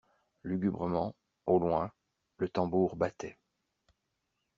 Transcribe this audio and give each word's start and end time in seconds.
Lugubrement, 0.43 1.13
au 1.45 1.59
loin, 1.59 1.91
le 2.39 2.49
tambour 2.49 2.95
battait. 2.95 3.37